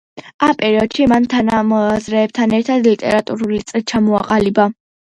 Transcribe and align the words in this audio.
ამ 0.45 0.53
პერიოდში 0.61 1.07
მან 1.11 1.27
თანამოაზრეებთან 1.33 2.59
ერთად 2.63 2.91
ლიტერატურული 2.91 3.65
წრე 3.71 3.87
ჩამოაყალიბა. 3.97 4.71